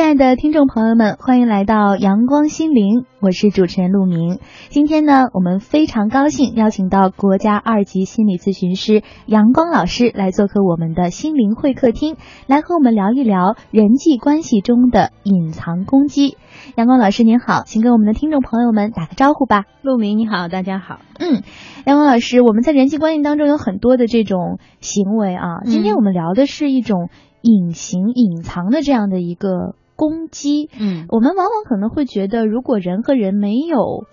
[0.00, 4.38] 亲爱的听众朋友们，欢迎来到阳光心灵，我是主持人陆明。
[4.70, 12.16] 今天呢，我们非常高兴邀请到国家二级心理咨询师杨光老师来做客我们的心灵会客厅，
[12.46, 16.38] 来和我们聊一聊人际关系中的隐藏攻击。
[16.76, 19.66] 阳光老师您好，请跟我们的听众朋友们打个招呼吧。
[19.82, 21.00] 陆明你好，大家好。
[21.18, 21.42] 嗯，
[21.84, 27.10] 阳光老师，我们在人际关系当中有很多的这种行为啊，今天我们聊的是一种
[27.42, 29.74] 隐形、隐藏的这样的一个。
[30.00, 34.06] 攻击，嗯，我们往往可能会觉得，如果人和人没有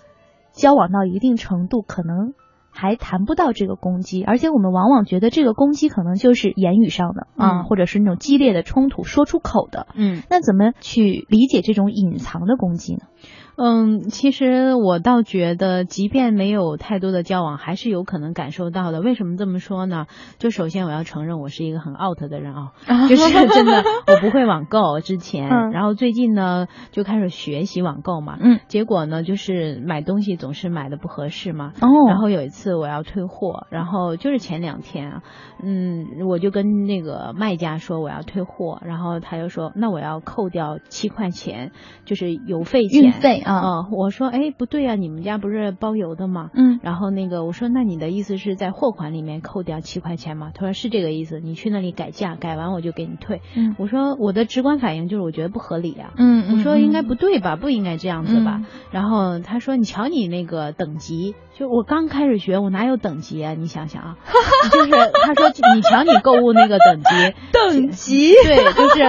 [0.52, 2.34] 交往到一定程度，可能
[2.70, 13.08] 还谈不到这个攻击，而且我们往往觉得这个攻击可能就是言语上的啊，或者是那种激烈的冲突说出口的，嗯，那怎么去理解这种隐藏的攻击呢？
[13.58, 19.02] 嗯，其实我倒觉得，即便没有太多的交往，还是有可能感受到的。
[19.02, 20.06] 为什么这么说呢？
[20.38, 22.72] 就首先我要承认，我是一个很 out 的人啊，
[23.08, 23.84] 就是真的
[24.14, 25.00] 我不会网购。
[25.02, 31.74] 之前，然后最近呢就开始学习网购嘛，嗯，结果呢就是买东西总是买的不合适嘛。
[31.82, 35.24] 哦，然后有一次我要退货，然后就是前两天啊，
[35.64, 41.72] 嗯，我就跟那个卖家说我要退货，然后他就说那我要扣掉七块钱，
[42.06, 43.44] 就是邮费钱，运费。
[43.54, 46.50] 啊，我说，哎，不对呀，你们家不是包邮的吗？
[46.54, 50.52] 嗯，然后那个我说，那你的意思是在货款里面扣掉七块钱吗？
[50.54, 53.42] 他说是这个意思，你去那里改价，改完我就给你退。
[53.56, 56.12] 嗯，我说我的直观反应就是我觉得不合理啊。
[56.18, 58.62] 嗯，我说应该不对吧，不应该这样子吧。
[58.92, 61.36] 然后他说，你瞧你那个等级。
[61.58, 63.56] 就我刚开始学，我哪有等级啊？
[63.56, 64.18] 你想想啊，
[64.72, 69.04] 就是他说你瞧你购物那个等级，等级对，就是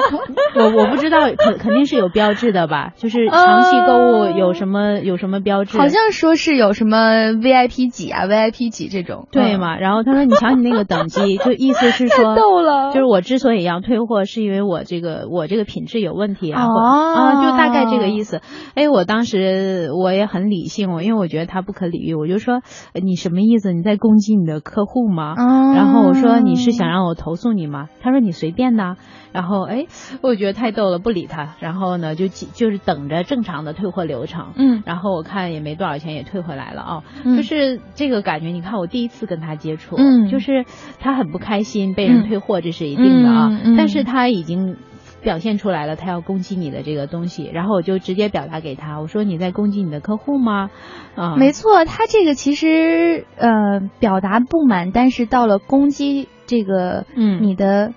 [0.58, 2.94] 我我不知道肯肯定是有标志的吧？
[2.96, 5.76] 就是长期购物有什么有什么标志？
[5.78, 9.76] 好像说是有什么 VIP 几啊，VIP 几这种，对嘛？
[9.78, 18.40] 然后他说你瞧你那个等级， 就意思是说，逗了，就是我之所以要退货，是因为我这个我这个品质有问题啊，啊，就大概这个意思。
[18.74, 22.38] 哎，我当时我也很理性，我因为我觉得他不可理喻，我就。
[22.38, 22.62] 说
[22.94, 23.72] 你什么意思？
[23.72, 25.34] 你在攻击你的客户吗？
[25.74, 27.88] 然后我说你是想让我投诉你吗？
[28.00, 28.96] 他说你随便的。
[29.32, 29.86] 然后哎，
[30.22, 31.54] 我觉得太逗了，不理他。
[31.60, 34.52] 然后呢，就就是等着正常的退货流程。
[34.56, 37.02] 嗯，然后我看也没多少钱，也退回来了啊。
[37.24, 40.64] 就是这个感觉，你看我第一次跟他接触，嗯，就是
[40.98, 43.60] 他很不开心被人退货，这是一定的啊。
[43.76, 44.76] 但是他已经。
[45.20, 50.70] 表现出来了，他要攻击你的这个东西，然后我就直接表达给他，我说你在攻击你的客户吗？
[51.16, 57.94] 啊，没错，他这个其实呃表达不满，但是到了攻击这个嗯你的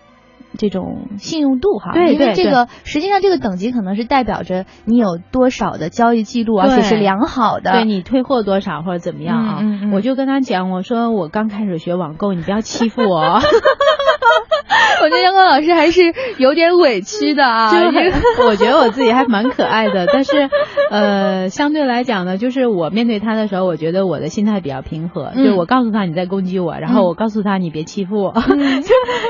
[0.62, 9.62] 这种信用度哈，对因为这个实际上这个等级可能是代表着你有多少的交易记录，而且是良好的，对你退货多少或者怎么样啊？
[9.92, 13.40] 我就跟他讲，我说我刚开始学网购，你不要欺负我。
[15.02, 16.02] 我觉得阳光老师还是
[16.38, 17.78] 有点委屈的啊， 就
[18.48, 20.50] 我觉得我自己还蛮可爱的，但是
[20.90, 28.34] 呃，相对来讲呢，就是我面对他的时候，我觉得我的心态比较平和，就是我告诉他你在攻击我，然后我告诉他你别欺负我，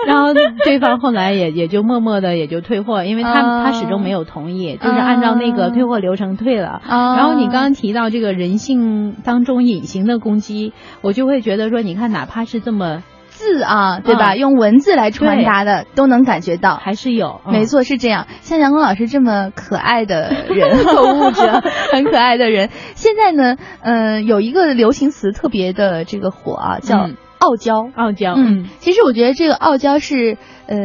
[0.07, 6.81] 然后对方后来也也就默默的也就退货，因为他他始终没有同意，就是按照那个退货流程退了。
[7.17, 13.03] 然后你刚刚提到这个人性当中隐形的攻击，我就会觉得说，你看哪怕是这么。
[13.41, 14.35] 字啊，对吧？
[14.35, 18.27] 用文字来传达的都能感觉到，还是有，没错，是这样。
[18.41, 27.09] 像杨光老师这么可爱的人和 物者，很可爱的人，现在呢，嗯，有一个流行词特别的这个火啊，叫
[27.39, 27.89] 傲娇。
[27.95, 30.37] 傲娇，嗯，其实我觉得这个傲娇是，
[30.67, 30.77] 呃。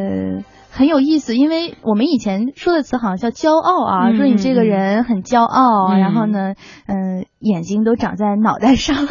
[0.76, 6.54] 很有意思，因为我们以前说的词好像叫骄傲啊，说你这个人很骄傲，然后呢，
[6.86, 9.06] 嗯，眼睛都长在脑袋上，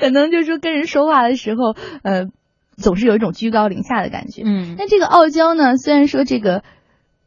[0.00, 2.26] 可能就是说跟人说话的时候，呃，
[2.76, 4.42] 总是有一种居高临下的感觉。
[4.44, 6.64] 嗯，那这个傲娇呢，虽然说这个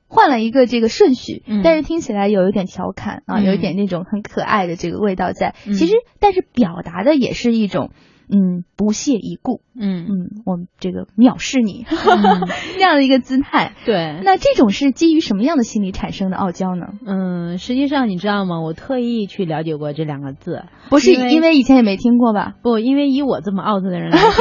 [0.10, 5.56] 换了一个这个顺序，但是听起来有一点调侃啊，有一点那种很可爱的这个味道在。
[5.64, 7.90] 其实，但是表达的也是一种。
[8.30, 11.86] 嗯，不屑一顾，嗯嗯，我这个藐视你
[12.78, 14.20] 那样的一个姿态，对。
[14.24, 16.88] 那这种是基于什么样的心理产生的傲娇呢？
[17.06, 18.62] 嗯，实际上你知道吗？
[18.62, 22.54] 我特意去了解过这两个字，不是因为以前也没听过吧？
[22.62, 24.30] 不，因为以我这么 out 的人来讲，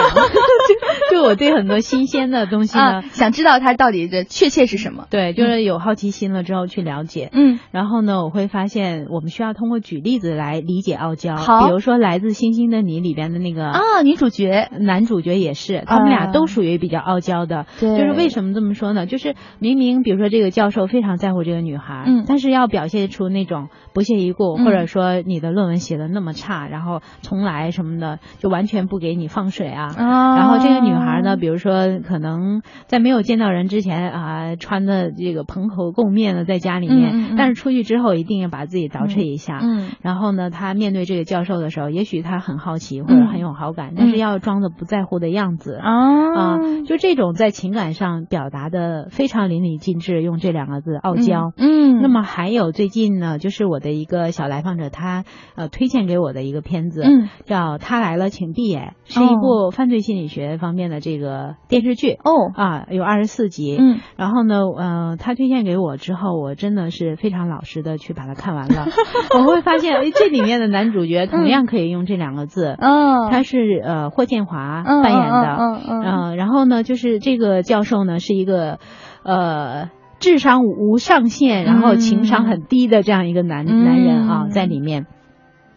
[1.13, 5.07] 就我对很多新鲜的东西呢，想知道它到底的确切是什么。
[5.11, 7.31] 对，就是有好奇心了之后去了解。
[7.33, 11.37] 嗯，然后呢，我会发现我们需要通过举例子来理解傲娇。
[11.37, 13.67] 好，比如说《来自星星的你》里边的那个。
[13.67, 17.67] 啊，女主角、男主角也是，他们俩都属于比较傲娇的。
[17.81, 19.07] 对，就是为什么这么说呢？
[19.07, 29.95] 就是明明比如说这个教授非常在乎这个女孩，嗯，但是要表现出那种不屑一顾，或者说你的论文写的那么差，然后重来什么的，就完全不给你放水啊。
[29.97, 39.59] 啊，然后这个女孩呢，比如说可能在没有见到人之前啊，穿的这个蓬头垢面的在家里面，但是出去之后一定要把自己捯饬一下。
[39.63, 45.75] 嗯，然后呢，他面对这个教授的时候，也许他很好奇或者很有好感，但是要装的不在乎的样子。
[45.77, 51.53] 啊，就这种在情感上表达的非常淋漓尽致，用这两个字傲娇。
[51.57, 57.03] 嗯，那么还有最近呢，就是我的一个小来访者，他呃推荐给我的一个片子，
[57.45, 62.19] 叫《他来了，请闭眼》，是一部犯罪心理学方面的这个电视剧。
[62.25, 63.77] 哦，啊，有二十四集。
[63.79, 68.87] 嗯，然后呢，呃，他推荐给我之后，我真的是非常老实的去把它看完了。
[69.39, 72.77] 我会发现，哎，这里面的男主角同样可以用这两个字。
[72.79, 75.57] 嗯，他是呃霍建华扮演的。
[75.59, 76.37] 嗯嗯。
[76.37, 78.79] 然后呢，就是这个教授呢，是一个
[79.23, 85.07] 呃智商无上限，然后情商很低的这样一个男男人啊，在里面。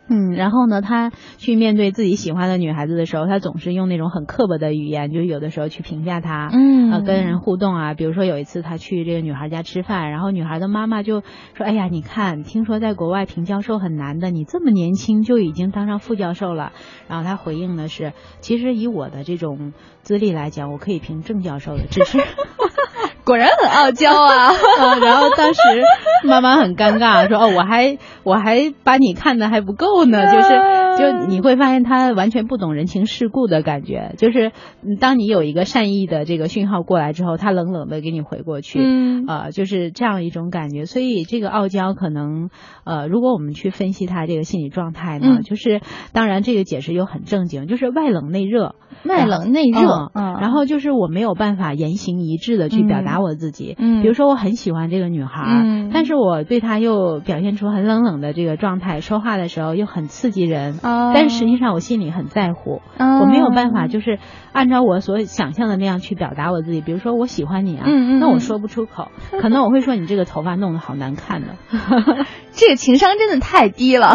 [0.10, 11.22] 嗯，然后呢，他去面对自己喜欢的女孩子的时候，他总是用那种很刻薄的语言，就有的时候去评价她，嗯，呃，跟人互动啊，比如说有一次他去这个女孩家吃饭，然后女孩的妈妈就
[11.54, 16.72] 说：“哎呀，你看，听说在国外评教授很难的，你这么年轻就已经当上副教授了。”
[17.08, 22.20] 然后他回应的是：“其实以我的这种资历来讲，我可以评郑教授的，只是。”
[23.26, 24.50] 果然很傲娇 啊！
[25.04, 25.62] 然后当时
[26.24, 30.50] 妈妈很尴尬，说：“哦，我还我还把你看的还不够呢。”就是
[30.98, 34.16] 就你会发现他完全不懂人情世故的感觉。
[34.18, 34.52] 就是
[35.00, 38.82] 当你有一个善意的这个讯号过来之后，他冷冷的给你回过去，
[39.28, 40.86] 啊，就是这样一种感觉。
[40.86, 42.50] 所以这个傲娇可能
[42.84, 45.82] 呃，如果我们去分析他这个心理状态呢，就是
[46.14, 48.74] 当然这个解释又很正经，就是外冷内热，
[49.06, 50.12] 外冷内热。
[50.14, 53.20] 嗯，然后就是我没有办法言行一致的去表达。
[53.20, 62.82] 我自己，嗯，比如说我很喜欢这个女孩，嗯，但是我对她又表现出很冷冷的这个状态，说话的时候又很刺激人，哦，但实际上我心里很在乎，
[63.22, 64.20] 我没有办法就是
[64.54, 66.80] 按照我所想象的那样去表达我自己。
[66.82, 69.10] 比如说我喜欢你啊，嗯嗯，那我说不出口，
[69.42, 71.56] 可能我会说你这个头发弄得好难看的，
[72.60, 74.14] 这个情商真的太低了，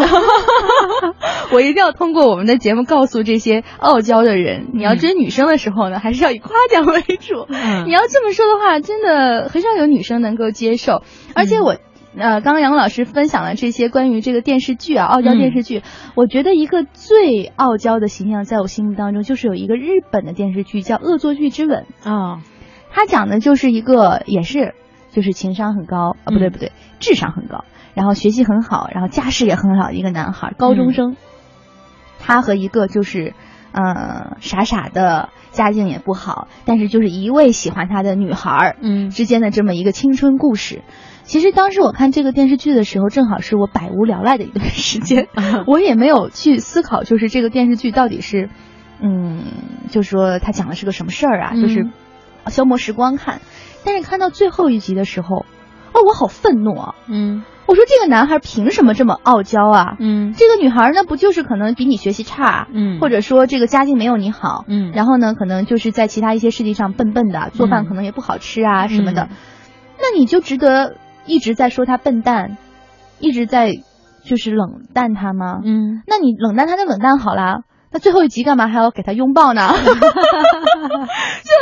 [1.51, 7.47] 我一定要通过我们的节目告诉这些傲娇的人，你要追女生的时候呢，还是要以夸奖为主，
[7.87, 8.75] 你要这么说的话。
[8.81, 11.03] 真的很少有女生能够接受，
[11.35, 11.77] 而且我，
[12.19, 15.83] 呃，刚刚杨老师分享了这些关于这个电视剧啊，傲娇电视剧，
[16.15, 22.43] 我觉得一个最傲娇的形象，在我心目当中就是有一个日本的电视剧叫《恶作剧之吻》啊，
[22.91, 24.75] 他讲的就是一个也是
[25.13, 27.65] 就是情商很高啊，不对不对，智商很高，
[27.95, 31.17] 然后学习很好，然后家世也很好的一个男孩，高中生，
[32.19, 33.35] 他和一个就是。
[33.77, 40.83] 呃，傻傻的，家境也不好，但是就是一味喜欢他的女孩儿，嗯，之间的这么一个青春故事。
[41.25, 45.27] 其实当时我看这个电视剧的时候，正好是我百无聊赖的一段时间，
[45.67, 48.49] 我也没有去思考，就是这个电视剧到底是，
[49.03, 49.43] 嗯，
[49.89, 51.91] 就说他讲的是个什么事儿啊，就是
[52.47, 53.41] 消磨时光看。
[53.85, 55.39] 但是看到最后一集的时候，
[55.93, 57.43] 哦，我好愤怒啊，嗯。
[57.67, 59.97] 我说这个男孩凭什么这么傲娇啊？
[59.99, 69.29] 嗯，这个女孩呢，不就是可能比你学习差，嗯，或者说这个家境没有你好，嗯，然后呢，可能就是在其他一些事情上笨笨的，做饭可能也不好吃啊什么的，
[69.99, 70.97] 那你就值得
[71.27, 72.59] 一直在说他笨蛋，
[73.19, 73.73] 一直在
[74.25, 75.61] 就是冷淡他吗？
[75.65, 79.69] 嗯，那你冷淡他就冷淡好了，那最后一集干嘛还要给他拥抱呢？
[79.73, 79.99] 最后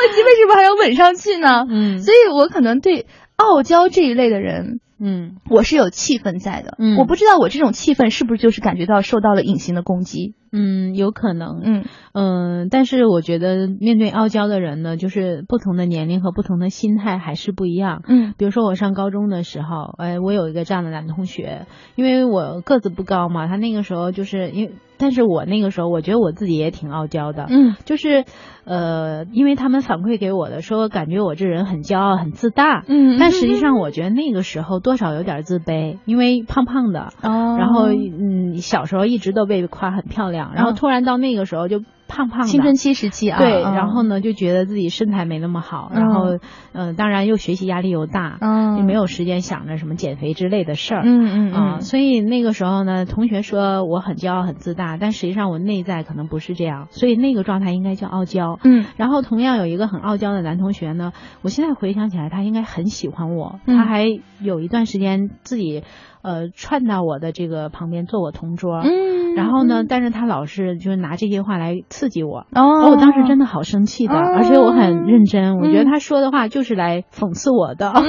[0.09, 1.65] 一集为什么还要吻上去呢？
[1.71, 3.07] 嗯，所以我可能对
[3.37, 4.81] 傲娇这一类的人。
[5.05, 6.77] 嗯，我是有气氛在的。
[6.79, 10.35] 嗯，我不知道我这种气氛是不是就是感觉到受到了隐形的攻击。
[10.53, 11.61] 嗯，有可能。
[11.65, 18.03] 嗯嗯，但是我觉得面对傲娇的人呢，就是不同的年龄和不同的心态还是不一样。
[18.07, 24.73] 嗯，比如说我上高中的时候，哎，我有一个这样的男同学，因为我个子不高嘛，他那个时候就是因为。
[24.99, 28.25] 但是我那个时候，我觉得我自己也挺傲娇的，嗯，就是，
[28.65, 41.83] 呃，因为他们反馈给我的说，感觉我这人很骄傲、很自大，嗯，但实际上我觉得那个时候多少有点自卑，因为胖胖的，哦，然后嗯，小时候一直都被夸很漂亮，然后突然到那个时候就。
[42.15, 46.37] 胖胖的青春期时期啊，对，然后呢就觉得自己身材没那么好，然后
[46.75, 64.05] 嗯，当然又学习压力又大，嗯，也没有时间想着什么减肥之类的事儿，嗯嗯啊，所以那个时候呢，同学说我很骄傲很自大，但实际上我内在可能不是这样，所以那个状态应该叫傲娇，嗯，然后同样有一个很傲娇的男同学呢，我现在回想起来他应该很喜欢我，他还
[64.39, 65.83] 有一段时间自己。
[66.23, 77.93] 呃，串到我的这个旁边做我同桌，嗯，然后呢，但是他老是就是拿这些话来刺激我，哦，我当时真的好生气的，而且我很认真，我觉得他说的话就是来讽刺我的。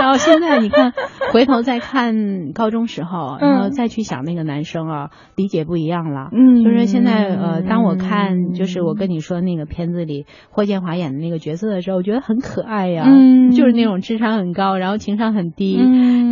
[0.00, 0.92] 然后现在你看，
[1.32, 6.28] 回头再看高中时候，然后再去想那个男生啊，理解不一样了。
[6.32, 13.04] 嗯，就是现在呃，当我看就是我跟你说那个片子里霍建华演的那个角色的时候，我觉得很可爱呀，
[13.52, 15.78] 就是那种智商很高，然后情商很低。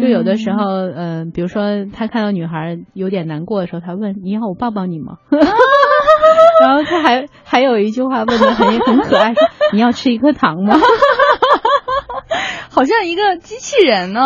[0.01, 0.65] 就有的时候，然后
[0.97, 5.19] 嗯，比如说他看到女孩有点难过的时候，他问你要我抱抱你吗？
[6.61, 9.43] 然后他还还有一句话问的很很可爱，说
[9.73, 10.77] 你要吃一颗糖吗？
[12.71, 14.21] 好像一个机器人呢，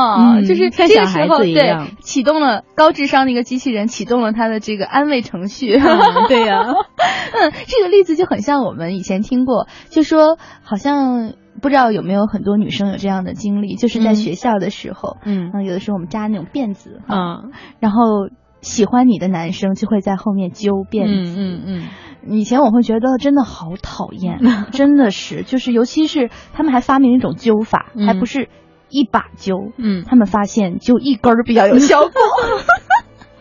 [0.47, 1.55] 就是这个时候对
[2.03, 5.73] 启动了高智商的一个机器人，启动了他的这个安慰程序。
[6.29, 6.61] 对呀，
[7.33, 11.33] 嗯，这个例子就很像我们以前听过，就说好像
[11.63, 18.29] 不知道有没有很多女生有这样的经历，就是在学校的时候，嗯，有的时候我们扎那种辫子，嗯，然后
[18.61, 21.83] 喜欢你的男生就会在后面揪辫子，嗯嗯。
[22.29, 24.39] 以前我会觉得真的好讨厌，
[24.73, 28.49] 真的是，就是尤其是他们还发明一种灸法，还不是
[28.89, 32.11] 一把灸，嗯，他们发现灸一根儿比较有效果。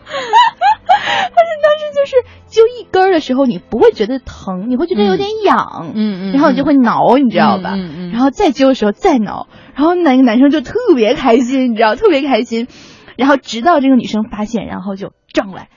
[0.06, 2.16] 而且当时就是
[2.48, 7.72] 灸一根儿的时候，你不会觉得疼，你会觉得有点痒，嗯嗯，然后你就会挠，你知道吧？
[7.76, 12.68] 嗯嗯，然后再灸的时候再挠，然后那个男生就特别开心，你知道，特别开心，
[13.16, 15.68] 然后直到这个女生发现，然后就上来。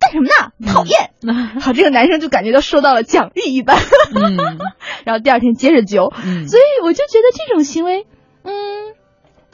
[0.00, 0.72] 干什么呢？
[0.72, 1.10] 讨厌！
[1.60, 3.78] 好，这个男生就感觉到受到了奖励一般。
[4.14, 4.36] 嗯，
[5.04, 6.12] 然后第二天接着揪。
[6.24, 8.06] 嗯，所以我就觉得这种行为，
[8.42, 8.52] 嗯，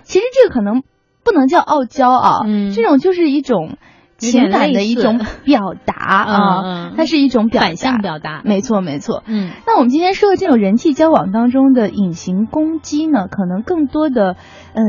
[0.02, 0.82] 其实这个可能
[1.25, 3.76] 不能叫傲娇啊，嗯，这种就是一种
[4.18, 8.42] 情感的一种表达啊，它是一种反向表达。
[8.44, 9.23] 没错，没错。
[9.26, 14.35] 嗯，那我们今天说的这种人际交往当中的隐形攻击呢，可能更多的
[14.75, 14.82] 呃，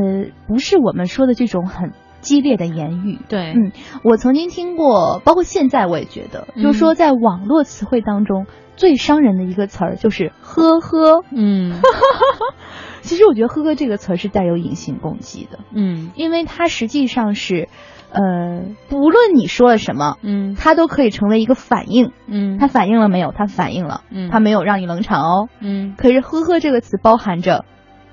[0.48, 1.92] 不是我们说的这种很。
[2.22, 11.74] 激烈的言语，对，嗯，我曾经听过，包括现在我也觉得，就是说在网络词汇当中最伤人的一个词儿就是“呵呵”，嗯，
[13.02, 17.68] 其实我觉得“呵呵”这个词儿是带有隐形攻击的，嗯，因为它实际上是，
[18.10, 23.32] 呃，不论你说了什么，嗯，它都可以成为一个反应，嗯，它反应了没有？
[23.36, 27.64] 它反应了，嗯，它没有让你冷场哦，嗯，可是“呵呵”这个词包含着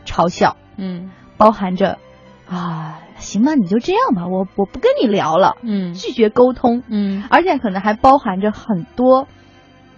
[0.05, 1.97] 嘲笑，嗯，包含着
[2.49, 2.99] 啊。
[3.19, 9.27] 行吧，你就这样吧，我我不跟你聊了，嗯，拒绝沟通，嗯，而且可能还包含着很多。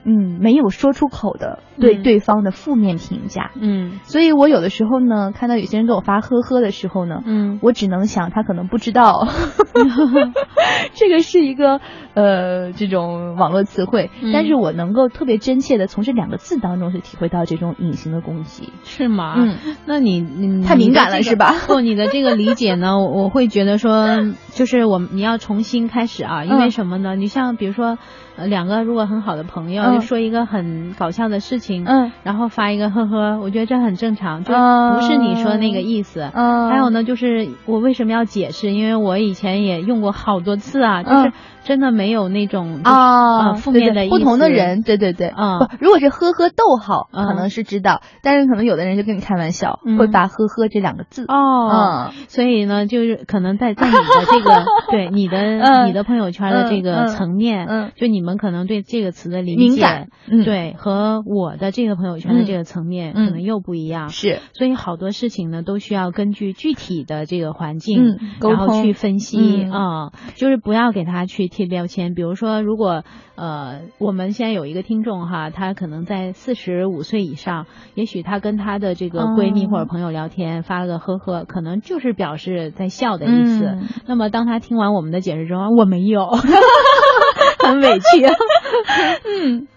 [0.04, 9.28] 嗯，没有说出口的对对方的负面评价，嗯，所以我有的时候呢，看到有些人给我发呵呵的时候呢，嗯，我只能想他可能不知道，
[10.94, 11.80] 这个是一个
[12.14, 19.36] 呃这种网络词汇，但是我能够特别真切的从这两个字当中去体会到这种隐形的攻击，是吗？
[19.38, 21.54] 嗯，那你太敏感了是吧？
[21.68, 24.08] 不，你的这个理解呢， 我会觉得说，
[24.52, 27.16] 就是我你要重新开始啊，因为什么呢？
[27.16, 27.98] 你像比如说。
[28.42, 36.30] 呃，两个如果很好的朋友，就说一个很搞笑的事情，嗯，然后发一个呵呵，我觉得这很正常，就不是你说那个意思。
[36.34, 38.72] 嗯，还有呢，就是我为什么要解释？
[38.72, 41.32] 因为我以前也用过好多次啊，就是。
[41.64, 54.00] 真的没有那种啊负面的不同的人，对对对，嗯，不，如果是呵呵逗号，可能是知道，但是可能有的人就跟你开玩笑，会把呵呵这两个字哦，所以呢，就是可能在在你的
[54.32, 60.08] 这个 对你的你的朋友圈的这个层面，嗯，就你们可能对这个词的理解，
[60.44, 71.51] 对，和我的这个朋友圈的这个层面可能又不一样，是，所以好多事情呢都需要根据具体的这个环境，然后去分析啊，就是不要给他去。
[71.52, 73.04] 贴标签，比如说，如果
[73.36, 83.78] 呃，我们现在有一个听众哈，他可能在四十五岁以上，也许他跟他的这个闺蜜或者朋友聊天，发了个呵呵，可能就是表示在笑的意思。
[84.08, 86.26] 那么，当他听完我们的解释之后，我没有，
[87.60, 88.26] 很委屈。
[89.28, 89.68] 嗯。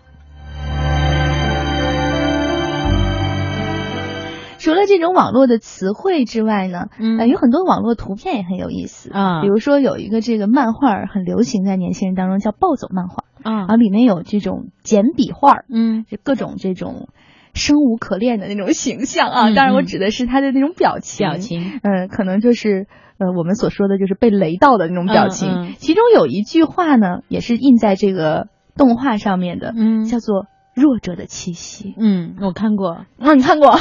[4.65, 9.43] 除了这种网络的词汇之外呢，嗯，有很多网络图片也很有意思啊。
[9.43, 17.09] 比如说有一个这个漫画很流行在年轻人当中，叫暴走漫画啊，啊，里面有这种简笔画，嗯，就各种这种
[17.53, 19.43] 生无可恋的那种形象啊。
[19.51, 22.87] 当然，我指的是他的那种表情，表情，嗯，可能就是
[23.19, 25.75] 呃我们所说的就是被雷到的那种表情。
[25.77, 30.47] 其中有一句话呢，也是印在这个动画上面的，嗯，叫做。
[30.75, 33.73] 弱者的气息，嗯，我看过，啊你看过？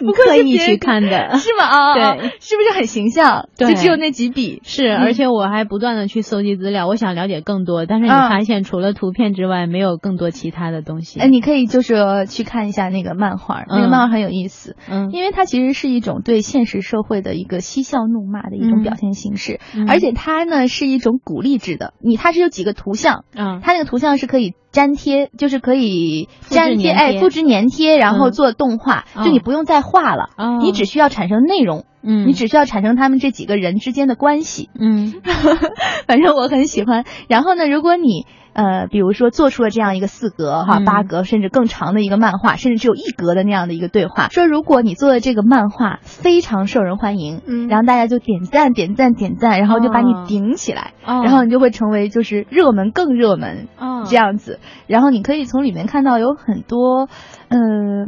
[0.00, 1.64] 不刻意去看的， 是吗？
[1.64, 3.48] 啊，对，是不是很形象？
[3.58, 4.60] 对，就只有那几笔。
[4.64, 7.84] 是，而且我还不断的去搜集资料，我想了解更多。
[7.84, 11.18] 但是你发现除了图片之外，没有更多其他的东西。
[11.18, 14.76] 哎，你可以就是去看一下那个漫画，那个漫画很有意思。
[14.88, 21.94] 嗯，因为它其实是一种对现实社会的一个嬉笑怒骂的一种表现形式，而且它呢是一种鼓励制的。
[22.00, 24.54] 你它是有几个图像，嗯，它那个图像是可以。
[24.76, 30.30] 粘贴就是可以粘贴，哎，复制粘贴，然后做动画，就你不用再画了，
[30.60, 35.14] 你只需要产生内容，嗯，你只需要产生他们这几个人之间的关系，嗯，
[36.06, 37.04] 反正我很喜欢。
[37.28, 38.26] 然后呢，如果你。
[38.56, 57.10] 呃，比如说做出了这样一个四格哈、八格甚至更长的一个漫画，甚至只有一格的那样的一个对话，说如果你做的这个漫画非常受人欢迎，嗯，然后大家就点赞点赞点赞，然后就把你顶起来，然后你就会成为就是热门更热门，哦这样子，然后你可以从里面看到有很多，
[57.48, 57.58] 呃，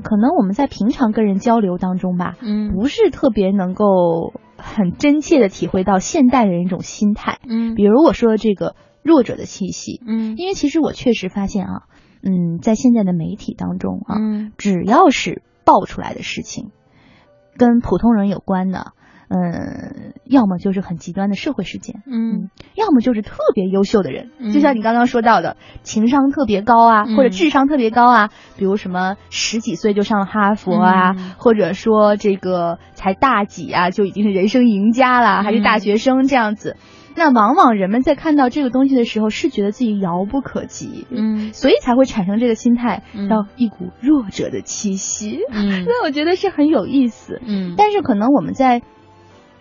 [0.02, 8.74] 可能我们在平常跟人交流当中吧，嗯，不是特别能够很真切的体会到现代人一种心态，嗯，比如我说的这个。
[9.08, 11.82] 弱者的气息，嗯，因为其实我确实发现啊，
[12.22, 16.70] 嗯，在现在的媒体当中啊，嗯，只要是爆出来的事情，
[17.56, 18.92] 跟普通人有关的，
[19.28, 36.76] 嗯，要么就是很极端的社会事件，嗯，要么就是特别优秀的人，就像你刚刚说到的，情商特别高啊，或者智商特别高啊，比如什么十几岁就上了哈佛啊，或者说这个才大几啊就已经是人生赢家了，还是大学生这样子。
[37.18, 48.82] 那往往人们在看到这个东西的时候，是觉得自己遥不可及，嗯，所以才会产生这个心态，叫一股弱者的气息，嗯， 那我觉得是很有意思，嗯，但是可能我们在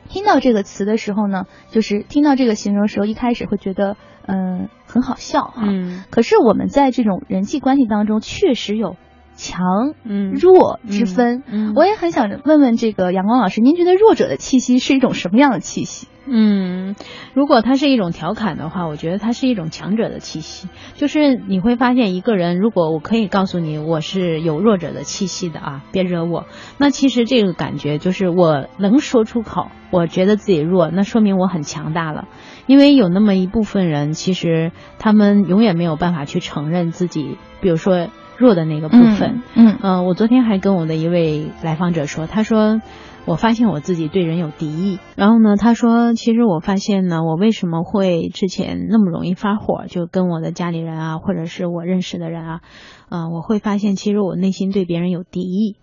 [0.08, 3.98] 听到这个词的时候呢，就是听到这个形容时候，一开始会觉得，
[4.28, 8.96] 嗯，很好笑哈，嗯，可是我们在这种人际关系当中，确实有
[9.38, 16.08] 强、嗯弱之分，嗯，我也很想问问这个阳光老师，您觉得弱者的气息是一种什么样的气息？
[16.29, 16.98] 嗯，
[17.34, 20.67] 如果它是一种调侃的话，我觉得它是一种强者的气息。
[20.96, 26.46] 就是你会发现，一个人如果我可以告诉你我是有弱者的气息的啊，别惹我。
[26.77, 32.27] 那其实这个感觉就是我能说出口，我觉得自己弱，那说明我很强大了。
[32.65, 39.41] 因为有那么一部分人，其实他们永远没有办法去承认自己，比如说弱的那个部分。
[39.56, 42.82] 嗯嗯，我昨天还跟我的一位来访者说，他说。
[43.27, 52.62] 我发现我自己对人有敌意，然后呢，他说，其实我发现呢，我为什么会之前那么容易发火，就跟我的家里人啊，或者是我认识的人啊，
[53.10, 55.75] 嗯，我会发现其实我内心对别人有敌意。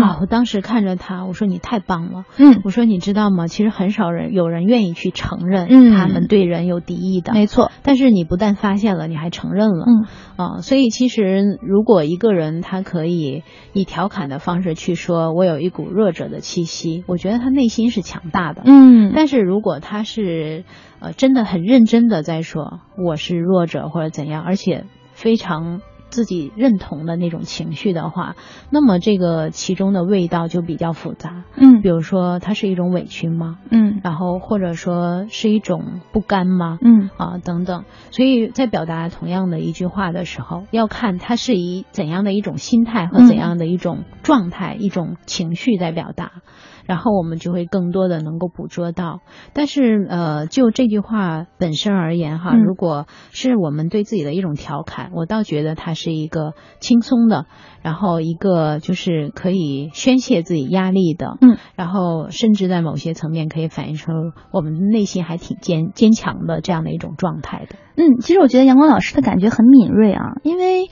[0.00, 2.24] 啊，我当时看着他，我说你太棒了。
[2.36, 3.48] 嗯，我说你知道吗？
[3.48, 7.32] 其实很少人有人愿意去承认他们对人有敌意的。
[7.32, 9.86] 没错，但是你不但发现了，你还承认了。
[9.86, 10.06] 嗯
[10.36, 18.62] 啊，所以其实如果一个人他可以以调侃的方式去说，我有一股弱者的气息，我觉得他内心是强大的。
[18.64, 20.64] 嗯，但是如果他是
[21.00, 25.80] 呃真的很认真的在说我是弱者或者怎样，而且非常。
[26.12, 28.36] 自己认同的那种情绪的话，
[28.70, 31.44] 那么这个其中的味道就比较复杂。
[31.56, 33.58] 嗯，比如说它是一种委屈吗？
[33.70, 36.78] 嗯，然后或者说是一种不甘吗？
[36.82, 37.84] 嗯，啊等等。
[38.10, 46.42] 所以在表达同样的一句话的时候，要看它是以怎样的一种心态和怎样的一种状态、一种情绪在表达。
[46.86, 49.20] 然后我们就会更多的能够捕捉到，
[49.52, 57.46] 但是呃，就这句话本身而言哈，如果是我们对自己的一种调侃，我倒觉得它是一个轻松的，
[57.82, 64.12] 然后一个就是可以宣泄自己压力的，嗯，然后甚至在某些层面可以反映出
[64.52, 67.76] 我们内心还挺坚坚强的这样的一种状态的。
[67.96, 70.88] 嗯，其实我觉得阳光老师的感觉很敏锐啊，因为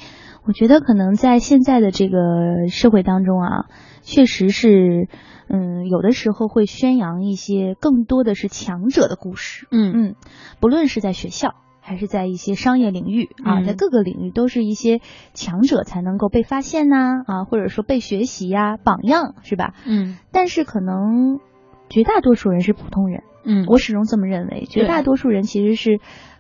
[0.47, 3.67] 我觉得可能在现在的这个社会当中啊，
[4.03, 5.09] 确实是。
[5.53, 9.67] 嗯，有的时候会宣扬一些更多的是强者的故事。
[9.71, 10.15] 嗯嗯，
[10.61, 15.01] 不论是在学校还是在一些商业领域啊，在各个领域都是一些
[15.35, 19.75] 强者才能够被发现呐啊，或者说被学习呀，榜样是吧？
[19.87, 21.41] 嗯，但是可能
[21.89, 23.25] 绝大多数人是普通人。
[23.45, 25.99] 嗯，我始终这么认为，绝大多数人其实是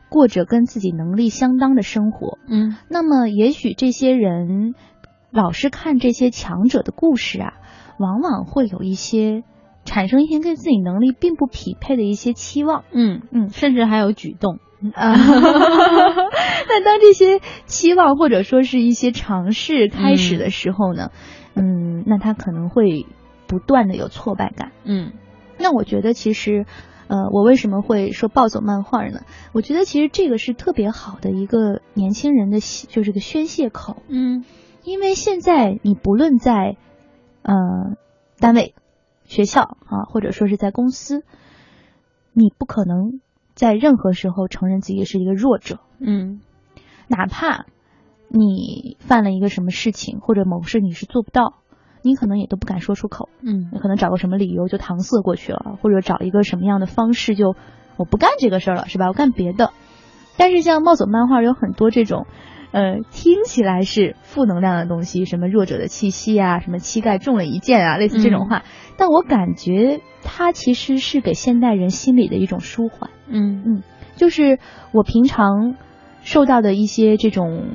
[0.08, 2.38] 过着跟自己能力相当的生活。
[2.46, 4.74] 嗯，那么也许这些人
[5.32, 7.54] 老是看这些强者的故事啊。
[8.00, 9.44] 往往会有一些
[9.84, 14.58] 产生一些跟自己能力并不匹配的一些期望，嗯嗯，甚至还有举动
[14.94, 15.12] 啊。
[16.68, 21.10] 那当这些期望或者说是一些尝试开始的时候呢，
[21.54, 23.04] 嗯，那他可能会
[23.46, 25.12] 不断的有挫败感，嗯。
[25.58, 26.64] 那我觉得其实，
[27.08, 29.20] 呃，我为什么会说暴走漫画呢？
[29.52, 34.44] 我觉得其实这个是特别好的一个年轻人的就是个宣泄口，嗯，
[34.84, 36.76] 因为现在你不论在。
[37.42, 37.96] 呃，
[38.38, 38.74] 单位、
[39.24, 41.24] 学校啊，或者说是在公司，
[42.32, 43.20] 你不可能
[43.54, 45.80] 在任何时候承认自己是一个弱者。
[45.98, 46.40] 嗯，
[47.08, 47.66] 哪怕
[48.28, 51.54] 你犯了一个什么事情，或者某事你是做不到，
[52.02, 53.28] 你可能也都不敢说出口。
[53.40, 57.56] 嗯，你可能找个什么理由就搪塞过去了，或者找一个什么样的方式就
[57.96, 59.08] 我不干这个事儿了，是吧？
[59.08, 59.72] 我干别的。
[60.36, 62.26] 但是像冒走漫画有很多这种。
[62.72, 68.62] 呃，听起来是负能量的东西，什么弱者的气息啊，什么膝盖中了一箭啊，类似这种话。
[68.96, 73.10] 但我感觉它其实是给现代人心理的一种舒缓。
[73.26, 73.82] 嗯嗯，
[74.16, 74.58] 就是
[74.92, 75.74] 我平常
[76.22, 77.70] 受到的一些这种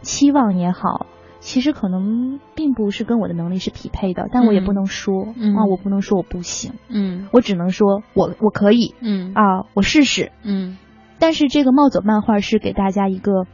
[0.00, 1.06] 期望也好，
[1.38, 5.26] 其实可能并不是跟我的能力是匹配的，但我也不能说
[5.56, 6.72] 啊，我不能说我不行。
[6.88, 8.94] 嗯，我只能说我我可以。
[9.00, 10.32] 嗯啊，我试试。
[10.42, 10.78] 嗯，
[11.20, 13.46] 但是这个冒走漫画是给大家一个。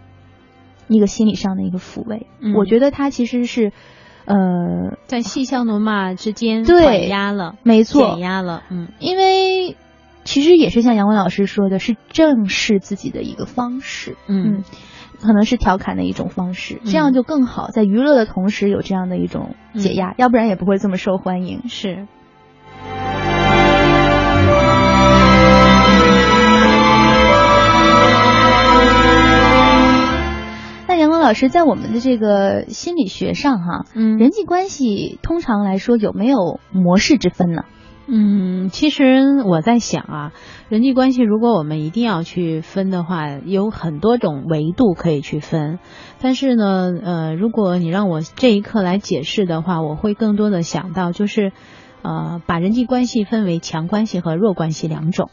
[0.88, 3.72] 一个心理上的一个抚慰，我觉得他其实是，
[4.24, 9.77] 呃，在戏笑怒骂之间对压了，没错，减压了，嗯，因为
[10.24, 14.64] 其实也是像杨文老师说的，是正视自己的一个方式，嗯，
[15.20, 22.07] 可能是调侃的一种方式，这样就更好，在娱乐的同时有这样的一种解压，要不然也不会这么受欢迎，是。
[31.20, 37.62] 老师，在我们的这个心理学上，哈，嗯，人际关系通常来说有没有模式之分呢？
[38.11, 40.33] 嗯，其实我在想啊，
[40.70, 45.78] 人际关系如果我们一定要去分的话，有很多种维度可以去分。
[46.20, 51.52] 但是呢，呃，如果你让我这一刻来解释的话，我会更多的想到就是，
[52.00, 55.28] 呃，把人际关系分为强关系和弱关系两种。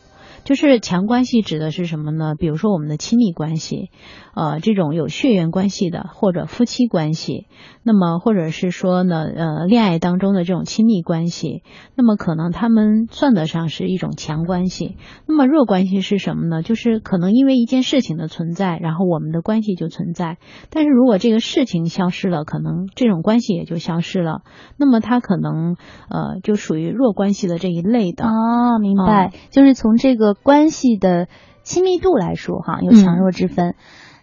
[0.45, 2.36] 就是强关系指的是什么呢？
[2.38, 3.89] 比如说我们的亲密关系，
[4.36, 7.47] 呃，这种有血缘关系的或者夫妻关系，
[7.81, 11.63] 那么或者是说呢，呃，恋爱当中的这种亲密关系，
[11.95, 14.97] 那么可能他们算得上是一种强关系。
[15.27, 16.62] 那么弱关系是什么呢？
[16.62, 20.38] 就是可能因为一件事情的存在，然后我们的关系就存在。
[20.69, 24.43] 但是如果这个事情消失了，可能这种关系也就消失了。
[24.77, 25.75] 那么它可能
[26.08, 28.27] 呃就属于弱关系的这一类的。
[28.27, 30.34] 哦，明白，就是从这个。
[30.43, 31.27] 关系的
[31.63, 33.75] 亲密度来说，哈，有强弱之分。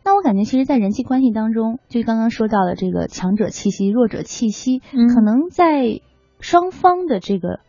[0.05, 6.01] 那我感觉，其实，在人际关系当中，就刚刚说到的这个强者气息、弱者气息，可能在
[6.41, 7.61] 双方的这个。